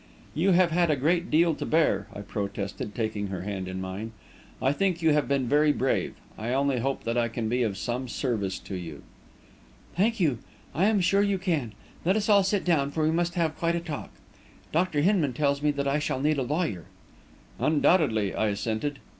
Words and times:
"You 0.33 0.53
have 0.53 0.71
had 0.71 0.89
a 0.89 0.95
great 0.95 1.29
deal 1.29 1.53
to 1.53 1.63
bear," 1.63 2.07
I 2.11 2.21
protested, 2.21 2.95
taking 2.95 3.27
her 3.27 3.43
hand 3.43 3.67
in 3.67 3.79
mine. 3.79 4.13
"I 4.59 4.71
think 4.73 5.03
you 5.03 5.11
have 5.13 5.27
been 5.27 5.47
very 5.47 5.71
brave. 5.71 6.15
I 6.39 6.53
only 6.53 6.79
hope 6.79 7.03
that 7.03 7.19
I 7.19 7.27
can 7.27 7.47
be 7.47 7.61
of 7.61 7.77
some 7.77 8.07
service 8.07 8.57
to 8.57 8.73
you." 8.75 9.03
"Thank 9.95 10.19
you. 10.19 10.39
I 10.73 10.85
am 10.85 11.01
sure 11.01 11.21
you 11.21 11.37
can. 11.37 11.73
Let 12.03 12.15
us 12.15 12.29
all 12.29 12.41
sit 12.41 12.65
down, 12.65 12.89
for 12.89 13.03
we 13.03 13.11
must 13.11 13.35
have 13.35 13.55
quite 13.55 13.75
a 13.75 13.79
talk. 13.79 14.09
Dr. 14.71 15.01
Hinman 15.01 15.33
tells 15.33 15.61
me 15.61 15.69
that 15.69 15.87
I 15.87 15.99
shall 15.99 16.19
need 16.19 16.39
a 16.39 16.41
lawyer." 16.41 16.85
"Undoubtedly," 17.59 18.33
I 18.33 18.47
assented. 18.47 18.97